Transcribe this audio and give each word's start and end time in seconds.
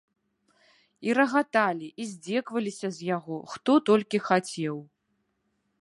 І 1.09 1.15
рагаталі, 1.17 1.87
і 2.05 2.07
здзекаваліся 2.13 2.87
з 2.97 3.11
яго, 3.15 3.37
хто 3.53 3.71
толькі 3.91 4.17
хацеў. 4.31 4.75